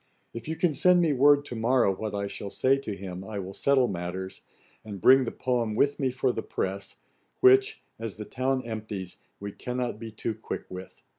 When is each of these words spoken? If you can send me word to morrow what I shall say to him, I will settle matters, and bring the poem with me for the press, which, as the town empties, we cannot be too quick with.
If 0.33 0.47
you 0.47 0.55
can 0.55 0.73
send 0.73 0.99
me 0.99 1.13
word 1.13 1.45
to 1.45 1.55
morrow 1.55 1.95
what 1.95 2.15
I 2.15 2.25
shall 2.25 2.49
say 2.49 2.75
to 2.79 2.95
him, 2.97 3.23
I 3.23 3.37
will 3.37 3.53
settle 3.53 3.87
matters, 3.87 4.41
and 4.83 4.99
bring 4.99 5.25
the 5.25 5.31
poem 5.31 5.75
with 5.75 5.99
me 5.99 6.09
for 6.09 6.31
the 6.31 6.41
press, 6.41 6.95
which, 7.39 7.83
as 7.99 8.15
the 8.15 8.25
town 8.25 8.63
empties, 8.63 9.17
we 9.39 9.51
cannot 9.51 9.99
be 9.99 10.09
too 10.09 10.33
quick 10.33 10.63
with. 10.69 11.03